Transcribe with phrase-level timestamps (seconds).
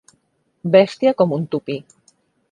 [0.75, 1.77] Bèstia com un tupí.